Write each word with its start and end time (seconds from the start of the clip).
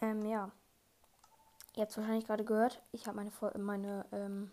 Ähm, 0.00 0.24
ja. 0.24 0.50
Ihr 1.76 1.82
habt 1.82 1.96
wahrscheinlich 1.96 2.26
gerade 2.26 2.44
gehört, 2.44 2.82
ich 2.92 3.06
habe 3.06 3.16
meine, 3.16 3.30
meine 3.58 4.04
ähm, 4.12 4.50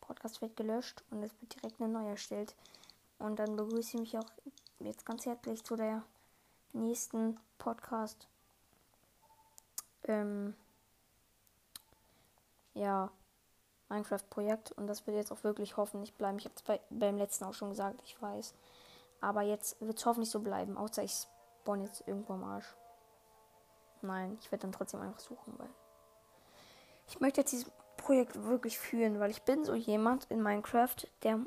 Podcast 0.00 0.42
wird 0.42 0.56
gelöscht 0.56 1.02
und 1.10 1.22
es 1.22 1.30
wird 1.40 1.54
direkt 1.54 1.80
eine 1.80 1.92
neue 1.92 2.10
erstellt. 2.10 2.54
Und 3.18 3.38
dann 3.38 3.56
begrüße 3.56 3.96
ich 3.96 4.00
mich 4.00 4.18
auch 4.18 4.30
jetzt 4.80 5.06
ganz 5.06 5.26
herzlich 5.26 5.64
zu 5.64 5.76
der 5.76 6.02
nächsten 6.72 7.38
Podcast. 7.58 8.28
Ähm, 10.04 10.54
ja, 12.74 13.10
Minecraft-Projekt. 13.88 14.72
Und 14.72 14.86
das 14.86 15.06
wird 15.06 15.16
jetzt 15.16 15.32
auch 15.32 15.42
wirklich 15.42 15.76
hoffentlich 15.76 16.14
bleiben. 16.14 16.38
Ich 16.38 16.44
habe 16.44 16.54
es 16.54 16.62
bei, 16.62 16.80
beim 16.90 17.16
letzten 17.16 17.44
auch 17.44 17.54
schon 17.54 17.70
gesagt, 17.70 18.00
ich 18.04 18.20
weiß. 18.20 18.54
Aber 19.20 19.42
jetzt 19.42 19.80
wird 19.80 19.98
es 19.98 20.06
hoffentlich 20.06 20.30
so 20.30 20.40
bleiben. 20.40 20.76
Außer 20.76 21.02
ich 21.02 21.26
spawn 21.62 21.82
jetzt 21.82 22.06
irgendwo 22.06 22.34
am 22.34 22.44
Arsch. 22.44 22.76
Nein, 24.02 24.38
ich 24.40 24.50
werde 24.50 24.62
dann 24.62 24.72
trotzdem 24.72 25.00
einfach 25.00 25.20
suchen, 25.20 25.54
weil 25.58 25.68
ich 27.08 27.20
möchte 27.20 27.40
jetzt 27.40 27.52
dieses 27.52 27.70
Projekt 27.96 28.42
wirklich 28.44 28.78
führen, 28.78 29.18
weil 29.18 29.30
ich 29.30 29.42
bin 29.42 29.64
so 29.64 29.74
jemand 29.74 30.26
in 30.30 30.42
Minecraft, 30.42 30.96
der 31.22 31.40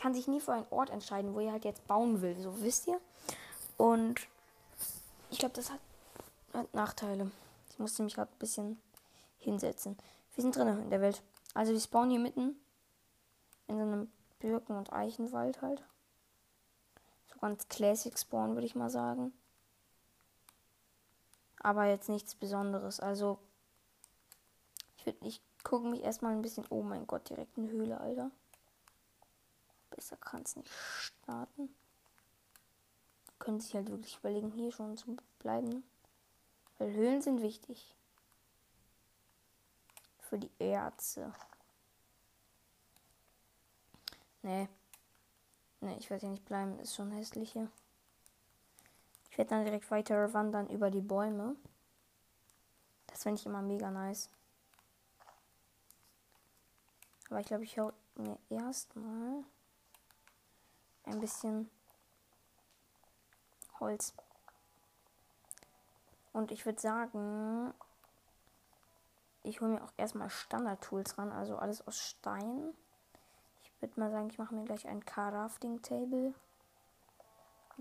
kann 0.00 0.14
sich 0.14 0.28
nie 0.28 0.40
für 0.40 0.52
einen 0.52 0.66
Ort 0.70 0.90
entscheiden, 0.90 1.34
wo 1.34 1.40
er 1.40 1.52
halt 1.52 1.64
jetzt 1.64 1.86
bauen 1.86 2.22
will, 2.22 2.38
so 2.38 2.62
wisst 2.62 2.86
ihr. 2.86 3.00
Und 3.76 4.20
ich 5.30 5.38
glaube, 5.38 5.54
das 5.54 5.70
hat, 5.70 5.80
hat, 6.52 6.72
Nachteile. 6.74 7.30
Ich 7.70 7.78
musste 7.78 8.02
mich 8.02 8.14
gerade 8.14 8.30
ein 8.30 8.38
bisschen 8.38 8.80
hinsetzen. 9.38 9.98
Wir 10.34 10.42
sind 10.42 10.56
drinnen 10.56 10.82
in 10.82 10.90
der 10.90 11.00
Welt. 11.00 11.22
Also 11.54 11.72
wir 11.72 11.80
spawnen 11.80 12.10
hier 12.10 12.20
mitten 12.20 12.56
in 13.66 13.76
so 13.76 13.82
einem 13.82 14.12
Birken- 14.38 14.76
und 14.76 14.92
Eichenwald 14.92 15.62
halt. 15.62 15.82
So 17.32 17.38
ganz 17.40 17.68
Classic 17.68 18.16
Spawn, 18.18 18.54
würde 18.54 18.66
ich 18.66 18.74
mal 18.74 18.90
sagen. 18.90 19.32
Aber 21.62 21.86
jetzt 21.86 22.08
nichts 22.08 22.34
Besonderes. 22.34 23.00
Also 23.00 23.38
ich 24.96 25.14
ich 25.22 25.40
gucke 25.62 25.88
mich 25.88 26.02
erstmal 26.02 26.32
ein 26.32 26.42
bisschen. 26.42 26.66
Oh 26.70 26.82
mein 26.82 27.06
Gott, 27.06 27.28
direkt 27.28 27.56
eine 27.56 27.70
Höhle, 27.70 28.00
Alter. 28.00 28.30
Besser 29.90 30.16
kann 30.16 30.42
es 30.42 30.56
nicht 30.56 30.70
starten. 30.70 31.74
Können 33.38 33.60
sich 33.60 33.74
halt 33.74 33.90
wirklich 33.90 34.18
überlegen, 34.18 34.52
hier 34.52 34.72
schon 34.72 34.96
zu 34.96 35.16
bleiben. 35.38 35.84
Weil 36.78 36.92
Höhlen 36.92 37.22
sind 37.22 37.42
wichtig. 37.42 37.94
Für 40.18 40.38
die 40.38 40.50
Ärzte. 40.58 41.32
Nee. 44.42 44.68
Nee, 45.80 45.96
ich 45.98 46.10
werde 46.10 46.22
hier 46.22 46.30
nicht 46.30 46.44
bleiben. 46.44 46.78
Ist 46.78 46.94
schon 46.94 47.10
hässlich 47.10 47.52
hier. 47.52 47.70
Ich 49.32 49.38
werde 49.38 49.48
dann 49.48 49.64
direkt 49.64 49.90
weiter 49.90 50.34
wandern 50.34 50.68
über 50.68 50.90
die 50.90 51.00
Bäume. 51.00 51.56
Das 53.06 53.22
finde 53.22 53.40
ich 53.40 53.46
immer 53.46 53.62
mega 53.62 53.90
nice. 53.90 54.28
Aber 57.30 57.40
ich 57.40 57.46
glaube, 57.46 57.64
ich 57.64 57.78
hau 57.78 57.94
mir 58.16 58.36
erstmal 58.50 59.42
ein 61.04 61.18
bisschen 61.18 61.70
Holz. 63.80 64.12
Und 66.34 66.50
ich 66.52 66.66
würde 66.66 66.82
sagen, 66.82 67.72
ich 69.44 69.62
hole 69.62 69.70
mir 69.70 69.82
auch 69.82 69.92
erstmal 69.96 70.28
Standard-Tools 70.28 71.16
ran, 71.16 71.32
also 71.32 71.56
alles 71.56 71.86
aus 71.86 71.98
Stein. 71.98 72.74
Ich 73.62 73.80
würde 73.80 73.98
mal 73.98 74.10
sagen, 74.10 74.28
ich 74.28 74.36
mache 74.36 74.54
mir 74.54 74.64
gleich 74.66 74.86
ein 74.86 75.02
Crafting-Table. 75.02 76.34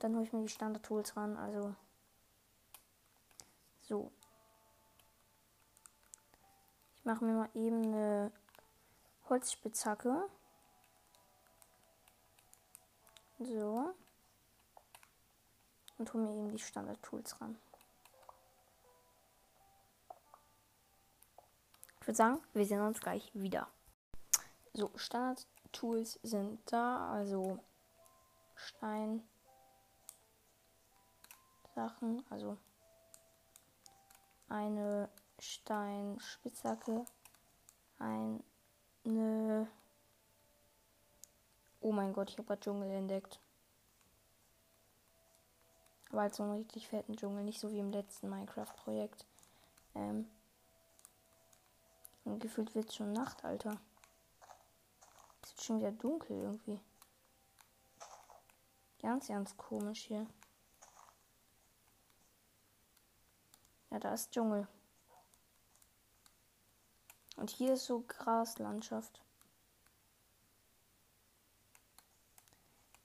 Dann 0.02 0.16
hole 0.16 0.26
ich 0.26 0.34
mir 0.34 0.42
die 0.42 0.50
Standard-Tools 0.50 1.16
ran, 1.16 1.38
also 1.38 1.76
so. 3.84 4.12
Ich 6.98 7.06
mache 7.06 7.24
mir 7.24 7.34
mal 7.34 7.50
eben 7.54 7.84
eine 7.84 8.32
Holzspitzhacke. 9.30 10.28
So. 13.38 13.94
Und 16.00 16.14
hole 16.14 16.24
mir 16.24 16.34
eben 16.36 16.52
die 16.52 16.64
Standard-Tools 16.64 17.40
ran. 17.40 17.60
Ich 22.00 22.08
würde 22.08 22.18
sagen, 22.18 22.42
wir 22.54 22.66
sehen 22.66 22.82
uns 22.82 23.00
gleich 23.00 23.30
wieder. 23.36 23.68
So, 24.74 24.90
Standard-Tools 24.96 26.20
sind 26.24 26.60
da, 26.72 27.12
also 27.12 27.60
Stein, 28.56 29.22
Sachen, 31.76 32.24
also 32.30 32.58
eine 34.50 35.10
Steinspitzhacke, 35.40 37.06
ein 38.00 38.44
eine 39.06 39.68
Oh 41.84 41.92
mein 41.92 42.14
Gott, 42.14 42.30
ich 42.30 42.38
habe 42.38 42.46
gerade 42.48 42.62
Dschungel 42.62 42.92
entdeckt. 42.92 43.40
Aber 46.12 46.22
halt 46.22 46.36
so 46.36 46.44
einen 46.44 46.58
richtig 46.58 46.88
fetten 46.88 47.18
Dschungel, 47.18 47.44
nicht 47.44 47.60
so 47.60 47.72
wie 47.72 47.80
im 47.80 47.92
letzten 47.92 48.30
Minecraft-Projekt. 48.30 49.26
Ähm. 49.96 50.30
Und 52.24 52.40
gefühlt 52.40 52.76
wird 52.76 52.90
es 52.90 52.96
schon 52.96 53.14
Nacht, 53.14 53.44
Alter. 53.44 53.78
Es 55.42 55.54
wird 55.54 55.64
schon 55.64 55.80
wieder 55.80 55.92
dunkel 55.92 56.38
irgendwie. 56.38 56.80
Ganz, 59.02 59.28
ganz 59.28 59.58
komisch 59.58 60.04
hier. 60.06 60.28
Ja, 63.92 64.00
da 64.00 64.14
ist 64.14 64.32
Dschungel. 64.32 64.68
Und 67.36 67.50
hier 67.50 67.74
ist 67.74 67.86
so 67.86 68.04
Graslandschaft. 68.08 69.22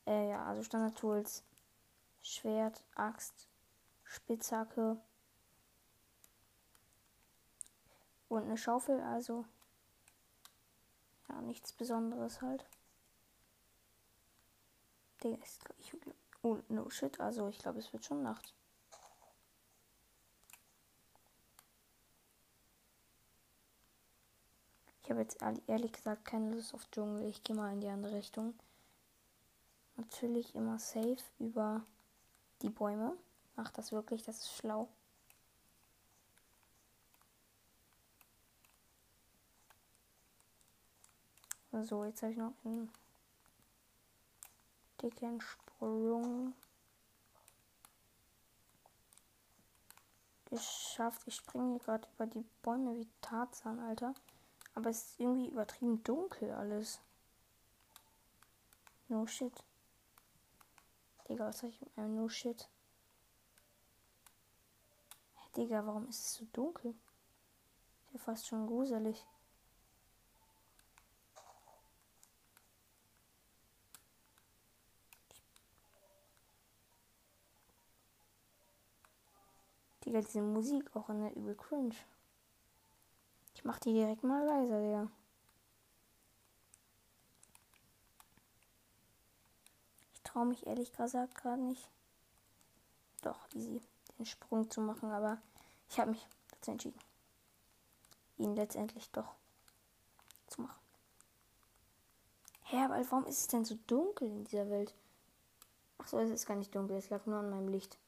Äh, 0.07 0.31
ja, 0.31 0.45
also 0.45 0.63
Standard-Tools. 0.63 1.43
Schwert, 2.23 2.85
Axt, 2.95 3.49
Spitzhacke. 4.05 5.01
Und 8.29 8.45
eine 8.45 8.57
Schaufel, 8.57 9.01
also. 9.01 9.45
Ja, 11.29 11.41
nichts 11.41 11.73
Besonderes 11.73 12.43
halt. 12.43 12.65
Der 15.23 15.41
ist, 15.43 15.65
ich, 15.79 15.97
oh, 16.43 16.59
no 16.69 16.89
shit, 16.91 17.19
also 17.21 17.49
ich 17.49 17.59
glaube, 17.59 17.79
es 17.81 17.93
wird 17.93 18.05
schon 18.05 18.23
Nacht. 18.23 18.55
Ich 25.07 25.11
habe 25.11 25.21
jetzt 25.21 25.39
ehrlich 25.69 25.93
gesagt 25.93 26.25
keine 26.25 26.51
Lust 26.51 26.75
auf 26.75 26.91
Dschungel. 26.91 27.29
Ich 27.29 27.45
gehe 27.45 27.55
mal 27.55 27.73
in 27.73 27.81
die 27.81 27.87
andere 27.87 28.17
Richtung. 28.17 28.55
Natürlich 29.95 30.53
immer 30.57 30.81
safe 30.81 31.23
über 31.39 31.85
die 32.61 32.71
Bäume. 32.71 33.17
Macht 33.55 33.79
das 33.79 33.93
wirklich, 33.93 34.25
das 34.25 34.39
ist 34.39 34.57
schlau. 34.57 34.89
So, 41.71 42.05
jetzt 42.05 42.23
habe 42.23 42.33
ich 42.33 42.39
noch 42.39 42.55
einen 42.65 42.91
dicken 45.01 45.41
Sprung 45.41 46.53
geschafft. 50.47 51.23
Ich 51.27 51.37
springe 51.37 51.79
gerade 51.79 52.09
über 52.17 52.27
die 52.27 52.45
Bäume 52.63 52.97
wie 52.97 53.07
Tarzan, 53.21 53.79
Alter. 53.79 54.13
Aber 54.77 54.91
es 54.91 55.07
ist 55.07 55.21
irgendwie 55.21 55.49
übertrieben 55.49 56.05
dunkel 56.05 56.53
alles. 56.53 57.01
No 59.09 59.27
shit. 59.27 59.65
Digga, 61.27 61.47
was 61.47 61.59
sag 61.59 61.71
ich 61.71 61.81
mit 61.81 61.97
No 61.97 62.29
shit? 62.29 62.69
Digga, 65.57 65.87
warum 65.87 66.07
ist 66.11 66.21
es 66.21 66.35
so 66.35 66.45
dunkel? 66.53 66.91
Ist 68.05 68.13
ja 68.13 68.19
fast 68.19 68.47
schon 68.47 68.67
gruselig. 68.67 69.27
Digga, 80.05 80.21
diese 80.21 80.43
Musik 80.43 80.95
auch 80.95 81.09
in 81.09 81.23
der 81.23 81.35
übel 81.35 81.55
cringe. 81.55 81.97
Mach 83.67 83.81
die 83.81 83.93
direkt 83.93 84.23
mal 84.23 84.47
leiser, 84.47 84.81
Digga. 84.81 85.11
Ich 90.15 90.23
traue 90.23 90.47
mich 90.47 90.65
ehrlich 90.69 90.93
gesagt 90.93 91.35
gerade 91.35 91.61
nicht. 91.61 91.91
Doch, 93.23 93.41
easy, 93.55 93.83
den 94.21 94.27
Sprung 94.27 94.71
zu 94.71 94.81
machen, 94.81 95.11
aber 95.11 95.39
ich 95.91 95.99
habe 95.99 96.13
mich 96.13 96.25
dazu 96.53 96.71
entschieden, 96.71 97.01
ihn 98.39 98.55
letztendlich 98.55 99.11
doch 99.11 99.35
zu 100.47 100.61
machen. 100.61 100.81
Hä, 102.63 102.85
aber 102.85 103.05
warum 103.11 103.27
ist 103.27 103.41
es 103.41 103.47
denn 103.49 103.65
so 103.65 103.77
dunkel 103.89 104.29
in 104.29 104.45
dieser 104.45 104.71
Welt? 104.71 104.95
Ach 105.99 106.07
so, 106.07 106.21
es 106.21 106.31
ist 106.31 106.47
gar 106.47 106.55
nicht 106.55 106.73
dunkel, 106.73 106.99
es 106.99 107.11
lag 107.11 107.27
nur 107.27 107.41
an 107.41 107.51
meinem 107.51 107.67
Licht. 107.67 107.99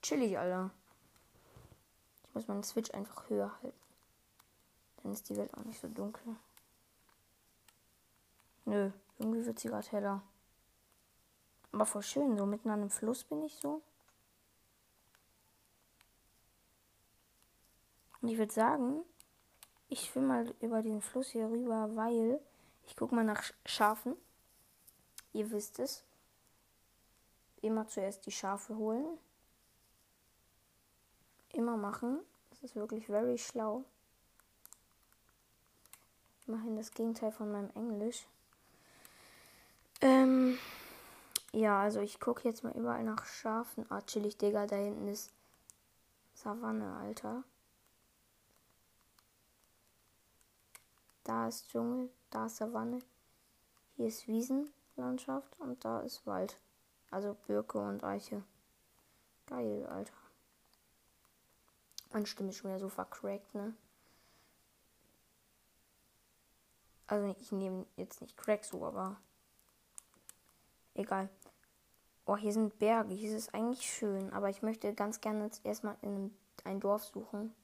Chillig, 0.00 0.38
Alter. 0.38 0.70
Ich 2.28 2.34
muss 2.34 2.48
meinen 2.48 2.64
Switch 2.64 2.90
einfach 2.92 3.28
höher 3.28 3.52
halten. 3.62 3.81
Dann 5.02 5.12
ist 5.12 5.28
die 5.28 5.36
Welt 5.36 5.52
auch 5.54 5.64
nicht 5.64 5.80
so 5.80 5.88
dunkel. 5.88 6.36
Nö, 8.64 8.90
irgendwie 9.18 9.44
wird 9.44 9.58
sie 9.58 9.68
gerade 9.68 9.90
heller. 9.90 10.22
Aber 11.72 11.86
voll 11.86 12.02
schön, 12.02 12.36
so 12.36 12.46
mitten 12.46 12.70
an 12.70 12.80
einem 12.80 12.90
Fluss 12.90 13.24
bin 13.24 13.42
ich 13.42 13.56
so. 13.56 13.82
Und 18.20 18.28
ich 18.28 18.38
würde 18.38 18.52
sagen, 18.52 19.02
ich 19.88 20.04
schwimme 20.04 20.26
mal 20.28 20.54
über 20.60 20.80
den 20.80 21.02
Fluss 21.02 21.30
hier 21.30 21.48
rüber, 21.48 21.90
weil 21.96 22.40
ich 22.86 22.94
gucke 22.94 23.14
mal 23.14 23.24
nach 23.24 23.42
Schafen. 23.66 24.16
Ihr 25.32 25.50
wisst 25.50 25.78
es. 25.78 26.04
Immer 27.62 27.88
zuerst 27.88 28.26
die 28.26 28.32
Schafe 28.32 28.76
holen. 28.76 29.18
Immer 31.50 31.76
machen. 31.76 32.20
Das 32.50 32.62
ist 32.62 32.76
wirklich 32.76 33.06
very 33.06 33.38
schlau. 33.38 33.84
Immerhin 36.46 36.76
das 36.76 36.90
Gegenteil 36.90 37.32
von 37.32 37.50
meinem 37.50 37.70
Englisch. 37.74 38.26
Ähm, 40.00 40.58
ja, 41.52 41.80
also 41.80 42.00
ich 42.00 42.18
gucke 42.18 42.48
jetzt 42.48 42.64
mal 42.64 42.72
überall 42.72 43.04
nach 43.04 43.24
Schafen. 43.26 43.86
Ah, 43.90 44.00
chillig, 44.02 44.36
Digga, 44.36 44.66
da 44.66 44.76
hinten 44.76 45.06
ist 45.08 45.30
Savanne, 46.34 46.96
Alter. 46.96 47.44
Da 51.24 51.46
ist 51.46 51.68
Dschungel, 51.68 52.10
da 52.30 52.46
ist 52.46 52.56
Savanne. 52.56 52.98
Hier 53.96 54.08
ist 54.08 54.26
Wiesenlandschaft 54.26 55.58
und 55.60 55.84
da 55.84 56.00
ist 56.00 56.26
Wald. 56.26 56.58
Also 57.10 57.36
Birke 57.46 57.78
und 57.78 58.02
Eiche. 58.02 58.42
Geil, 59.46 59.86
Alter. 59.86 60.14
Meine 62.12 62.26
Stimme 62.26 62.50
ist 62.50 62.56
schon 62.56 62.70
wieder 62.70 62.80
so 62.80 62.88
vercrackt, 62.88 63.54
ne? 63.54 63.74
Also 67.12 67.26
ich 67.38 67.52
nehme 67.52 67.84
jetzt 67.96 68.22
nicht 68.22 68.38
Crack 68.38 68.64
so, 68.64 68.86
aber 68.86 69.20
egal. 70.94 71.28
Oh, 72.24 72.38
hier 72.38 72.54
sind 72.54 72.78
Berge. 72.78 73.12
Hier 73.12 73.28
ist 73.28 73.48
es 73.48 73.52
eigentlich 73.52 73.82
schön, 73.82 74.32
aber 74.32 74.48
ich 74.48 74.62
möchte 74.62 74.94
ganz 74.94 75.20
gerne 75.20 75.44
jetzt 75.44 75.62
erstmal 75.62 75.98
in 76.00 76.34
ein 76.64 76.80
Dorf 76.80 77.04
suchen. 77.04 77.54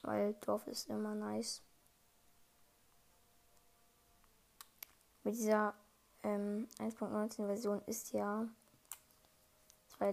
Weil 0.00 0.32
Dorf 0.46 0.66
ist 0.66 0.88
immer 0.88 1.14
nice. 1.14 1.60
Mit 5.22 5.34
dieser 5.34 5.74
ähm, 6.22 6.66
1.19 6.78 7.44
Version 7.44 7.82
ist 7.84 8.14
ja 8.14 8.48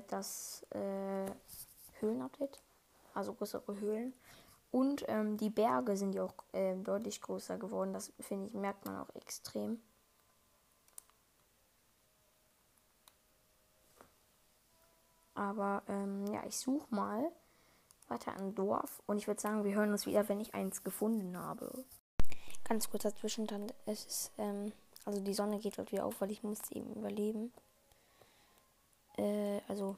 das 0.10 0.66
äh, 0.72 1.32
Höhlen-Update. 2.02 2.62
Also 3.14 3.34
größere 3.34 3.80
Höhlen. 3.80 4.14
Und 4.74 5.06
ähm, 5.08 5.38
die 5.38 5.52
Berge 5.52 5.96
sind 5.96 6.16
ja 6.16 6.24
auch 6.24 6.34
äh, 6.52 6.76
deutlich 6.76 7.22
größer 7.22 7.60
geworden. 7.60 7.94
Das 7.94 8.12
finde 8.20 8.48
ich, 8.48 8.56
merkt 8.56 8.86
man 8.86 8.98
auch 8.98 9.14
extrem. 9.14 9.80
Aber 15.36 15.84
ähm, 15.88 16.26
ja, 16.26 16.44
ich 16.48 16.58
suche 16.58 16.88
mal 16.90 17.32
weiter 18.08 18.36
ein 18.36 18.56
Dorf. 18.56 19.04
Und 19.06 19.20
ich 19.20 19.28
würde 19.28 19.40
sagen, 19.40 19.64
wir 19.64 19.76
hören 19.76 19.92
uns 19.92 20.08
wieder, 20.08 20.28
wenn 20.28 20.40
ich 20.40 20.56
eins 20.56 20.84
gefunden 20.84 21.38
habe. 21.38 21.86
Ganz 22.64 22.90
kurzer 22.90 23.16
Zwischenstand. 23.16 23.76
Es 23.86 24.06
ist, 24.06 24.32
ähm, 24.40 24.72
also 25.06 25.22
die 25.22 25.36
Sonne 25.36 25.60
geht 25.60 25.78
dort 25.78 25.92
wieder 25.92 26.08
auf, 26.08 26.20
weil 26.20 26.32
ich 26.32 26.42
musste 26.42 26.74
eben 26.76 26.96
überleben. 26.96 27.54
Äh, 29.18 29.62
also 29.68 29.98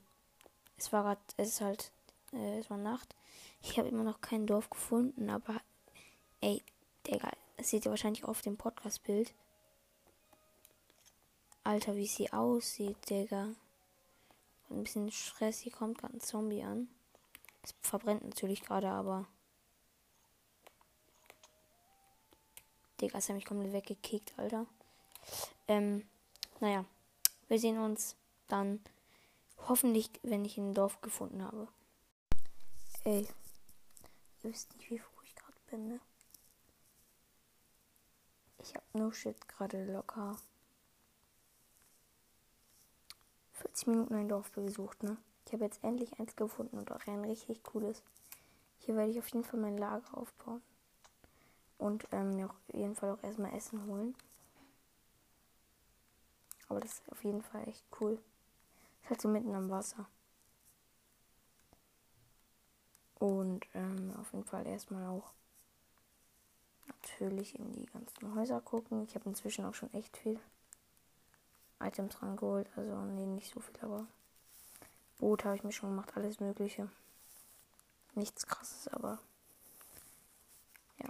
es 0.76 0.92
war 0.92 1.04
gerade, 1.04 1.22
es 1.38 1.48
ist 1.48 1.62
halt, 1.62 1.94
äh, 2.36 2.60
es 2.60 2.70
war 2.70 2.78
Nacht. 2.78 3.16
Ich 3.62 3.78
habe 3.78 3.88
immer 3.88 4.04
noch 4.04 4.22
kein 4.22 4.46
Dorf 4.46 4.70
gefunden, 4.70 5.30
aber 5.30 5.62
ey, 6.42 6.62
Digga, 7.08 7.32
das 7.58 7.70
seht 7.70 7.86
ihr 7.86 7.92
wahrscheinlich 7.92 8.26
auf 8.26 8.42
dem 8.42 8.58
Podcast-Bild. 8.58 9.34
Alter, 11.64 11.96
wie 11.96 12.08
sie 12.08 12.32
aussieht, 12.32 12.98
Digga. 13.10 13.50
Ein 14.70 14.84
bisschen 14.84 15.12
Stress, 15.12 15.60
hier 15.60 15.72
kommt 15.72 15.98
gerade 15.98 16.16
ein 16.16 16.22
Zombie 16.22 16.64
an. 16.64 16.88
Es 17.64 17.74
verbrennt 17.82 18.24
natürlich 18.24 18.62
gerade, 18.62 18.90
aber. 18.90 19.28
Digga, 23.02 23.18
ist 23.18 23.30
er 23.30 23.36
mich 23.36 23.46
komplett 23.46 23.74
weggekickt, 23.74 24.38
Alter. 24.38 24.66
Ähm, 25.68 26.08
naja. 26.60 26.86
Wir 27.48 27.60
sehen 27.60 27.78
uns 27.78 28.16
dann 28.48 28.80
hoffentlich, 29.68 30.10
wenn 30.24 30.46
ich 30.46 30.58
ein 30.58 30.74
Dorf 30.74 31.02
gefunden 31.02 31.44
habe. 31.44 31.68
Ey, 33.08 33.28
Ihr 34.42 34.52
wisst 34.52 34.76
nicht, 34.76 34.90
wie 34.90 34.98
froh 34.98 35.22
ich 35.24 35.36
gerade 35.36 35.60
bin, 35.70 35.88
ne? 35.90 36.00
Ich 38.58 38.74
hab 38.74 38.84
no 38.96 39.12
shit 39.12 39.48
gerade 39.48 39.86
locker 39.86 40.36
40 43.52 43.86
Minuten 43.88 44.16
ein 44.16 44.28
Dorf 44.28 44.52
besucht, 44.54 45.04
ne? 45.04 45.18
Ich 45.46 45.54
habe 45.54 45.66
jetzt 45.66 45.84
endlich 45.84 46.20
eins 46.20 46.36
gefunden 46.36 46.80
und 46.80 46.92
auch 46.92 47.06
ein 47.06 47.24
richtig 47.26 47.62
cooles. 47.62 48.02
Hier 48.80 48.96
werde 48.96 49.12
ich 49.12 49.20
auf 49.20 49.28
jeden 49.28 49.44
Fall 49.46 49.60
mein 49.60 49.78
Lager 49.78 50.18
aufbauen. 50.18 50.64
Und 51.78 52.08
ähm, 52.12 52.36
mir 52.36 52.50
auf 52.50 52.56
jeden 52.74 52.96
Fall 52.96 53.12
auch 53.12 53.24
erstmal 53.24 53.54
Essen 53.54 53.86
holen. 53.86 54.16
Aber 56.70 56.80
das 56.80 56.94
ist 56.94 57.12
auf 57.12 57.24
jeden 57.24 57.44
Fall 57.44 57.68
echt 57.68 57.86
cool. 58.00 58.18
Ist 59.04 59.10
halt 59.12 59.22
so 59.22 59.28
mitten 59.28 59.54
am 59.54 59.70
Wasser. 59.70 60.08
Und 63.26 63.66
ähm, 63.74 64.14
auf 64.20 64.32
jeden 64.34 64.46
Fall 64.46 64.68
erstmal 64.68 65.08
auch 65.08 65.34
natürlich 66.86 67.58
in 67.58 67.74
die 67.74 67.88
ganzen 67.88 68.36
Häuser 68.36 68.62
gucken. 68.62 69.04
Ich 69.04 69.16
habe 69.16 69.28
inzwischen 69.28 69.66
auch 69.66 69.74
schon 69.74 69.92
echt 69.96 70.16
viel 70.16 70.40
Items 71.80 72.22
rangeholt. 72.22 72.70
Also, 72.76 72.96
nee, 73.06 73.26
nicht 73.26 73.52
so 73.52 73.60
viel, 73.60 73.76
aber 73.82 74.06
Boot 75.18 75.44
habe 75.44 75.56
ich 75.56 75.64
mir 75.64 75.72
schon 75.72 75.90
gemacht. 75.90 76.16
Alles 76.16 76.40
Mögliche. 76.40 76.88
Nichts 78.14 78.46
krasses, 78.46 78.90
aber 78.90 79.18
ja. 81.00 81.10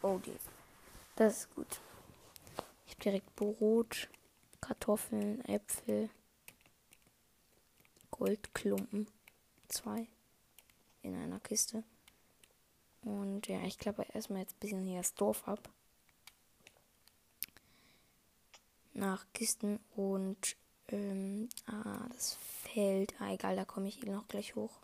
Oh, 0.00 0.18
die. 0.24 0.38
Das 1.16 1.40
ist 1.40 1.54
gut. 1.54 1.80
Ich 2.86 2.94
habe 2.94 3.02
direkt 3.02 3.36
Brot. 3.36 4.08
Kartoffeln, 4.68 5.42
Äpfel, 5.46 6.10
Goldklumpen. 8.10 9.08
Zwei 9.68 10.06
in 11.00 11.16
einer 11.16 11.40
Kiste. 11.40 11.84
Und 13.00 13.48
ja, 13.48 13.62
ich 13.62 13.78
klappe 13.78 14.04
erstmal 14.12 14.42
jetzt 14.42 14.56
ein 14.56 14.60
bisschen 14.60 14.84
hier 14.84 14.98
das 14.98 15.14
Dorf 15.14 15.48
ab. 15.48 15.70
Nach 18.92 19.24
Kisten 19.32 19.80
und 19.96 20.54
ähm, 20.88 21.48
ah, 21.64 22.06
das 22.12 22.34
Feld. 22.34 23.18
Ah, 23.22 23.32
egal, 23.32 23.56
da 23.56 23.64
komme 23.64 23.88
ich 23.88 24.04
noch 24.04 24.28
gleich 24.28 24.54
hoch. 24.54 24.80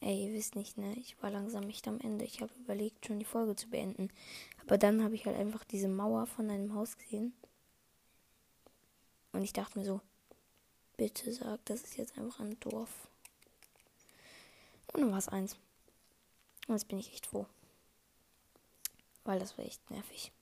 Ey, 0.00 0.28
ihr 0.28 0.32
wisst 0.32 0.56
nicht, 0.56 0.78
ne? 0.78 0.94
Ich 0.94 1.22
war 1.22 1.30
langsam 1.30 1.64
nicht 1.64 1.86
am 1.86 2.00
Ende. 2.00 2.24
Ich 2.24 2.40
habe 2.40 2.54
überlegt, 2.60 3.04
schon 3.04 3.18
die 3.18 3.26
Folge 3.26 3.56
zu 3.56 3.68
beenden. 3.68 4.08
Aber 4.62 4.78
dann 4.78 5.04
habe 5.04 5.14
ich 5.14 5.26
halt 5.26 5.36
einfach 5.36 5.64
diese 5.64 5.88
Mauer 5.88 6.26
von 6.26 6.48
einem 6.48 6.72
Haus 6.72 6.96
gesehen. 6.96 7.34
Und 9.36 9.44
ich 9.44 9.52
dachte 9.52 9.78
mir 9.78 9.84
so, 9.84 10.00
bitte 10.96 11.30
sag, 11.30 11.62
das 11.66 11.82
ist 11.82 11.98
jetzt 11.98 12.16
einfach 12.16 12.40
ein 12.40 12.58
Dorf. 12.58 13.06
Und 14.94 15.02
dann 15.02 15.10
war 15.10 15.18
es 15.18 15.28
eins. 15.28 15.58
Und 16.66 16.74
jetzt 16.74 16.88
bin 16.88 16.98
ich 16.98 17.12
echt 17.12 17.26
froh. 17.26 17.44
Weil 19.24 19.38
das 19.38 19.58
war 19.58 19.66
echt 19.66 19.90
nervig. 19.90 20.32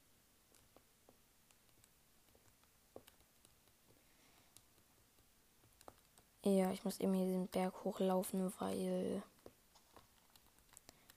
Ja, 6.45 6.71
ich 6.71 6.85
muss 6.85 7.01
eben 7.01 7.15
hier 7.15 7.27
den 7.27 7.49
Berg 7.49 7.83
hochlaufen, 7.83 8.53
weil 8.61 9.25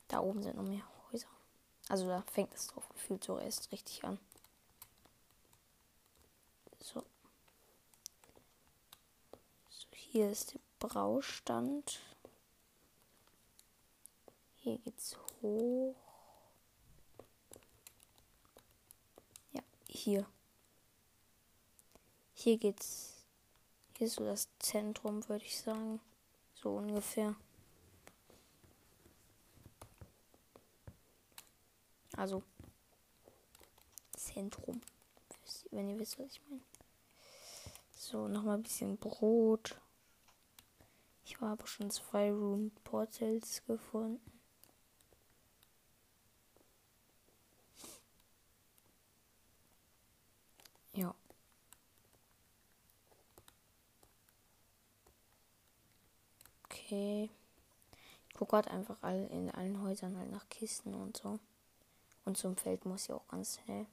da 0.07 0.21
oben 0.21 0.41
sind 0.41 0.55
noch 0.55 0.63
mehr 0.63 0.81
Häuser. 1.11 1.29
Also 1.89 2.07
da 2.07 2.23
fängt 2.23 2.55
es 2.55 2.65
drauf 2.65 2.89
gefühlt 2.89 3.23
so 3.23 3.37
erst 3.37 3.71
richtig 3.71 4.03
an. 4.03 4.17
So. 6.81 7.03
Hier 10.17 10.31
ist 10.31 10.55
der 10.55 10.59
Braustand. 10.79 12.01
Hier 14.55 14.79
geht's 14.79 15.15
hoch. 15.43 15.95
Ja, 19.51 19.61
hier. 19.87 20.25
Hier 22.33 22.57
geht's. 22.57 23.27
Hier 23.95 24.07
ist 24.07 24.15
so 24.15 24.25
das 24.25 24.49
Zentrum, 24.57 25.29
würde 25.29 25.45
ich 25.45 25.61
sagen. 25.61 26.01
So 26.55 26.77
ungefähr. 26.77 27.35
Also 32.13 32.41
Zentrum. 34.13 34.81
wenn 35.69 35.89
ihr 35.89 35.99
wisst, 35.99 36.17
was 36.17 36.31
ich 36.31 36.41
meine. 36.49 36.63
So, 37.95 38.27
nochmal 38.27 38.57
ein 38.57 38.63
bisschen 38.63 38.97
Brot. 38.97 39.79
Ich 41.29 41.41
habe 41.41 41.67
schon 41.67 41.91
zwei 41.91 42.31
Room 42.31 42.71
Portals 42.85 43.61
gefunden. 43.65 44.21
Ja. 50.93 51.13
Okay. 56.63 57.29
Ich 58.29 58.33
gucke 58.33 58.51
gerade 58.51 58.71
einfach 58.71 58.95
all, 59.01 59.27
in 59.27 59.51
allen 59.51 59.81
Häusern 59.81 60.17
halt 60.17 60.31
nach 60.31 60.47
Kisten 60.47 60.93
und 60.93 61.17
so. 61.17 61.39
Und 62.23 62.37
zum 62.37 62.55
Feld 62.55 62.85
muss 62.85 63.03
ich 63.03 63.11
auch 63.11 63.27
ganz 63.27 63.59
schnell. 63.59 63.85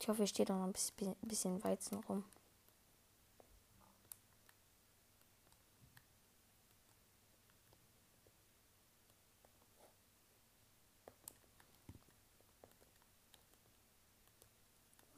Ich 0.00 0.08
hoffe, 0.08 0.18
hier 0.18 0.26
steht 0.26 0.50
auch 0.50 0.56
noch 0.56 0.64
ein 0.64 0.72
bisschen, 0.72 1.14
bisschen 1.20 1.62
Weizen 1.62 1.98
rum. 1.98 2.24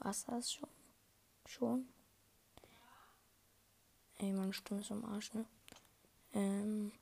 Wasser 0.05 0.39
ist 0.39 0.53
schon. 0.53 0.69
Schon. 1.47 1.89
Ey, 4.19 4.33
meine 4.33 4.53
Stimme 4.53 4.81
ist 4.81 4.91
am 4.91 5.05
Arsch, 5.05 5.33
ne? 5.35 5.45
Ähm. 6.33 6.93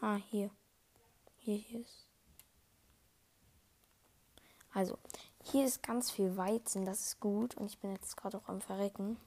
Ah, 0.00 0.16
hier. 0.16 0.50
Hier, 1.38 1.56
hier 1.56 1.80
ist. 1.80 2.06
Also, 4.72 4.98
hier 5.42 5.66
ist 5.66 5.82
ganz 5.82 6.10
viel 6.10 6.36
Weizen, 6.36 6.84
das 6.84 7.00
ist 7.00 7.20
gut. 7.20 7.56
Und 7.56 7.66
ich 7.66 7.78
bin 7.78 7.92
jetzt 7.92 8.16
gerade 8.16 8.38
auch 8.38 8.48
am 8.48 8.60
Verrecken. 8.60 9.18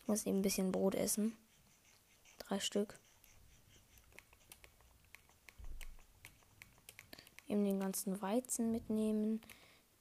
Ich 0.00 0.08
muss 0.08 0.26
eben 0.26 0.38
ein 0.38 0.42
bisschen 0.42 0.72
Brot 0.72 0.94
essen. 0.94 1.36
Drei 2.38 2.58
Stück. 2.58 2.98
Eben 7.46 7.64
den 7.64 7.78
ganzen 7.78 8.20
Weizen 8.20 8.72
mitnehmen. 8.72 9.40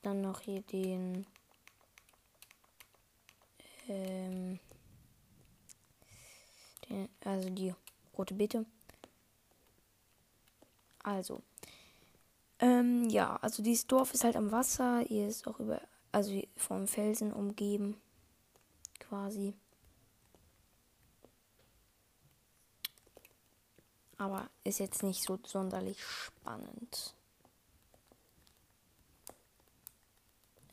Dann 0.02 0.22
noch 0.22 0.42
hier 0.42 0.62
den. 0.62 1.26
Ähm, 3.88 4.60
den 6.90 7.10
also 7.24 7.50
die 7.50 7.74
rote 8.18 8.34
Beete. 8.34 8.66
Also, 11.04 11.42
ähm, 12.60 13.10
ja, 13.10 13.38
also 13.38 13.64
dieses 13.64 13.88
Dorf 13.88 14.14
ist 14.14 14.24
halt 14.24 14.36
am 14.36 14.52
Wasser. 14.52 15.04
Ihr 15.10 15.28
ist 15.28 15.48
auch 15.48 15.60
über, 15.60 15.82
also 16.12 16.42
vom 16.56 16.88
Felsen 16.88 17.34
umgeben. 17.34 18.00
Quasi. 19.00 19.54
Aber 24.18 24.48
ist 24.64 24.80
jetzt 24.80 25.02
nicht 25.02 25.24
so 25.24 25.40
sonderlich 25.44 26.04
spannend. 26.04 27.16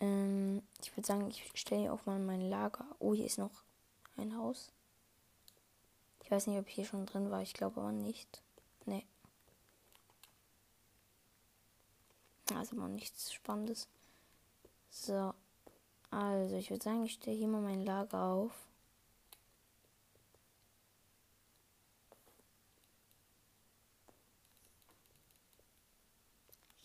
Ähm, 0.00 0.62
ich 0.82 0.96
würde 0.96 1.06
sagen, 1.06 1.28
ich 1.28 1.50
stelle 1.54 1.82
hier 1.82 1.92
auch 1.92 2.06
mal 2.06 2.18
mein 2.18 2.40
Lager. 2.40 2.86
Oh, 2.98 3.14
hier 3.14 3.26
ist 3.26 3.38
noch 3.38 3.62
ein 4.16 4.36
Haus. 4.36 4.72
Ich 6.22 6.30
weiß 6.30 6.46
nicht, 6.46 6.58
ob 6.58 6.68
ich 6.68 6.74
hier 6.74 6.84
schon 6.84 7.06
drin 7.06 7.30
war. 7.30 7.42
Ich 7.42 7.54
glaube 7.54 7.80
aber 7.80 7.92
nicht. 7.92 8.42
Nee. 8.84 9.06
Also 12.54 12.76
mal 12.76 12.88
nichts 12.88 13.32
Spannendes. 13.32 13.88
So. 14.90 15.34
Also, 16.10 16.56
ich 16.56 16.70
würde 16.70 16.84
sagen, 16.84 17.04
ich 17.04 17.14
stelle 17.14 17.36
hier 17.36 17.48
mal 17.48 17.60
mein 17.60 17.84
Lager 17.84 18.24
auf. 18.24 18.52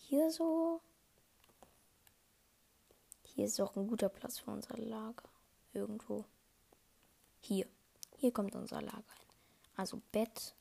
Hier 0.08 0.30
so. 0.30 0.80
Hier 3.34 3.46
ist 3.46 3.60
auch 3.60 3.76
ein 3.76 3.86
guter 3.86 4.08
Platz 4.08 4.38
für 4.38 4.50
unser 4.50 4.76
Lager. 4.76 5.28
Irgendwo. 5.72 6.24
Hier. 7.40 7.66
Hier 8.18 8.32
kommt 8.32 8.54
unser 8.54 8.80
Lager. 8.80 9.02
Also 9.76 10.00
Bett, 10.12 10.54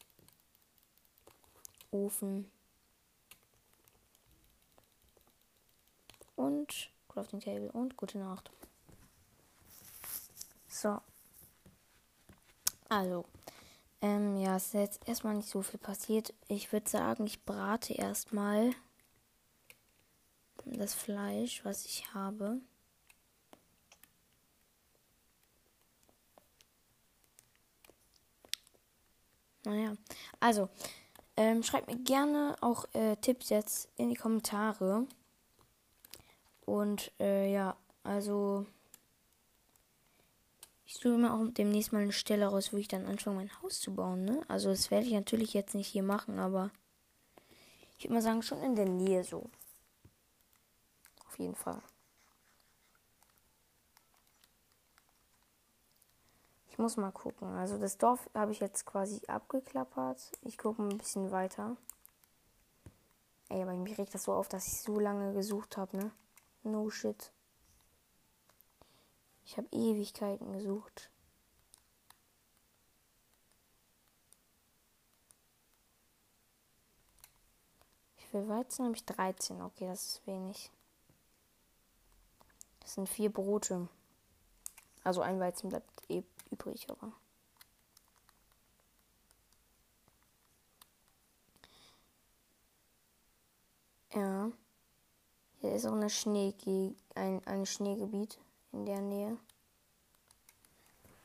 Ofen, 1.92 2.52
und 6.36 6.90
Crafting 7.10 7.40
Table 7.40 7.72
und 7.72 7.98
gute 7.98 8.18
Nacht. 8.18 8.52
So. 10.68 11.00
Also. 12.90 13.26
Ähm, 14.02 14.38
ja, 14.38 14.58
es 14.58 14.68
ist 14.68 14.74
jetzt 14.74 15.08
erstmal 15.08 15.36
nicht 15.36 15.48
so 15.48 15.62
viel 15.62 15.80
passiert. 15.80 16.34
Ich 16.50 16.74
würde 16.74 16.90
sagen, 16.90 17.26
ich 17.26 17.44
brate 17.46 17.94
erstmal 17.94 18.72
das 20.78 20.94
Fleisch, 20.94 21.64
was 21.64 21.86
ich 21.86 22.14
habe. 22.14 22.60
Naja, 29.66 29.96
also, 30.40 30.70
ähm, 31.38 31.64
schreibt 31.64 31.88
mir 31.88 31.98
gerne 31.98 32.56
auch 32.62 32.86
äh, 32.94 33.16
Tipps 33.18 33.50
jetzt 33.50 33.90
in 33.98 34.10
die 34.10 34.16
Kommentare. 34.16 35.08
Und 36.66 37.12
äh, 37.20 37.52
ja, 37.52 37.76
also 38.04 38.66
ich 40.86 40.96
suche 40.96 41.18
mir 41.18 41.34
auch 41.34 41.46
demnächst 41.52 41.92
mal 41.92 42.04
eine 42.04 42.12
Stelle 42.12 42.46
raus, 42.46 42.72
wo 42.72 42.78
ich 42.78 42.88
dann 42.88 43.06
anfange, 43.06 43.38
mein 43.38 43.62
Haus 43.62 43.80
zu 43.80 43.96
bauen. 43.96 44.26
Ne? 44.26 44.42
Also 44.48 44.70
das 44.70 44.92
werde 44.92 45.08
ich 45.08 45.14
natürlich 45.14 45.54
jetzt 45.54 45.76
nicht 45.76 45.88
hier 45.88 46.04
machen, 46.04 46.40
aber 46.40 46.72
ich 47.98 48.06
würde 48.06 48.14
mal 48.16 48.22
sagen, 48.22 48.44
schon 48.44 48.62
in 48.62 48.76
der 48.76 48.86
Nähe 48.88 49.24
so. 49.24 49.50
Auf 51.34 51.40
jeden 51.40 51.56
Fall. 51.56 51.82
Ich 56.68 56.78
muss 56.78 56.96
mal 56.96 57.12
gucken. 57.12 57.48
Also 57.56 57.80
das 57.80 57.98
Dorf 57.98 58.30
habe 58.36 58.52
ich 58.52 58.60
jetzt 58.60 58.86
quasi 58.86 59.20
abgeklappert. 59.26 60.32
Ich 60.44 60.60
gucke 60.60 60.84
ein 60.84 60.96
bisschen 60.96 61.32
weiter. 61.32 61.76
Ey, 63.50 63.64
aber 63.64 63.74
mich 63.74 63.98
regt 63.98 64.14
das 64.14 64.26
so 64.26 64.34
auf, 64.34 64.48
dass 64.48 64.68
ich 64.68 64.80
so 64.82 65.00
lange 65.00 65.34
gesucht 65.34 65.76
habe, 65.76 65.98
ne? 65.98 66.12
No 66.62 66.92
shit. 66.92 67.32
Ich 69.44 69.58
habe 69.58 69.68
Ewigkeiten 69.72 70.54
gesucht. 70.54 71.10
Wie 78.18 78.26
viel 78.26 78.48
Weizen 78.48 78.86
habe 78.86 78.96
ich? 78.96 79.04
13. 79.04 79.64
Okay, 79.64 79.88
das 79.88 80.04
ist 80.04 80.28
wenig. 80.28 80.72
Das 82.84 82.94
sind 82.94 83.10
vier 83.10 83.32
Brote. 83.32 83.88
Also 85.04 85.22
ein 85.22 85.40
Weizen 85.40 85.70
bleibt 85.70 85.90
eh 86.10 86.24
übrig, 86.52 86.88
aber. 86.90 87.12
Ja. 94.14 94.52
Hier 95.60 95.74
ist 95.74 95.86
auch 95.86 95.94
eine 95.94 96.10
Schneege 96.10 96.94
ein, 97.16 97.42
ein 97.48 97.66
Schneegebiet 97.66 98.38
in 98.74 98.86
der 98.86 99.02
Nähe. 99.02 99.38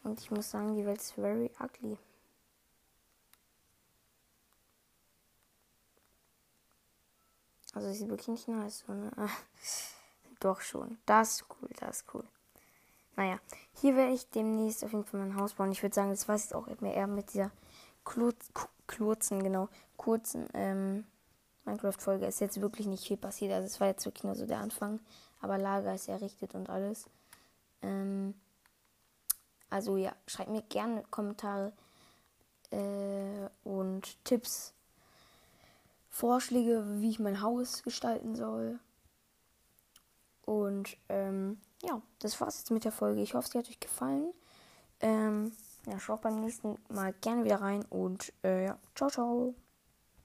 Und 0.04 0.20
ich 0.20 0.30
muss 0.30 0.50
sagen, 0.50 0.74
die 0.74 0.86
Welt 0.86 1.00
ist 1.00 1.12
very 1.12 1.50
ugly. 1.60 1.98
Also 7.74 7.92
sieht 7.92 8.08
wirklich 8.08 8.28
nicht 8.28 8.48
nice 8.48 8.84
aus. 8.84 8.88
Ne? 8.88 9.12
Doch 10.40 10.61
schon. 10.61 10.99
Das 11.07 11.40
ist 11.40 11.45
cool, 11.50 11.68
das 11.80 11.99
ist 11.99 12.14
cool. 12.14 12.25
Naja, 13.16 13.40
hier 13.75 13.97
werde 13.97 14.12
ich 14.12 14.30
demnächst 14.30 14.85
auf 14.85 14.92
jeden 14.92 15.04
Fall 15.04 15.21
mein 15.21 15.37
Haus 15.37 15.54
bauen. 15.54 15.73
Ich 15.73 15.83
würde 15.83 15.95
sagen, 15.95 16.11
das 16.11 16.28
war 16.28 16.37
jetzt 16.37 16.54
auch 16.54 16.68
eher 16.68 17.07
mit 17.09 17.33
dieser 17.35 17.50
kurzen, 18.04 19.42
genau, 19.42 19.68
kurzen 19.97 20.49
ähm, 20.54 21.04
Minecraft-Folge 21.64 22.26
ist 22.26 22.40
jetzt 22.40 22.61
wirklich 22.61 22.87
nicht 22.87 23.07
viel 23.07 23.16
passiert. 23.16 23.52
Also 23.52 23.66
es 23.66 23.80
war 23.80 23.88
jetzt 23.88 24.04
wirklich 24.04 24.25
nur 24.25 24.35
so 24.35 24.47
der 24.47 24.61
Anfang. 24.61 25.00
Aber 25.40 25.59
Lager 25.59 25.95
ist 25.95 26.09
errichtet 26.09 26.54
und 26.54 26.68
alles. 26.68 27.09
Ähm, 27.83 28.35
also 29.71 29.97
ja, 29.97 30.14
schreibt 30.26 30.50
mir 30.50 30.62
gerne 30.62 31.04
Kommentare 31.11 31.73
äh, 32.71 33.49
und 33.64 34.25
Tipps, 34.25 34.75
Vorschläge, 36.09 36.85
wie 37.00 37.11
ich 37.11 37.18
mein 37.18 37.42
Haus 37.42 37.83
gestalten 37.83 38.35
soll. 38.35 38.80
Und 40.48 40.96
ähm, 41.10 41.58
ja, 41.82 42.00
das 42.20 42.40
war's 42.40 42.60
jetzt 42.60 42.70
mit 42.70 42.84
der 42.84 42.92
Folge. 42.92 43.20
Ich 43.20 43.34
hoffe, 43.34 43.48
sie 43.52 43.58
hat 43.58 43.68
euch 43.68 43.80
gefallen. 43.80 44.32
Ähm, 45.00 45.52
ja, 45.86 46.00
schaut 46.00 46.22
beim 46.22 46.40
nächsten 46.40 46.78
Mal 46.88 47.12
gerne 47.20 47.44
wieder 47.44 47.60
rein 47.60 47.84
und 47.90 48.32
äh, 48.42 48.64
ja, 48.64 48.78
ciao, 48.94 49.10
ciao. 49.10 49.54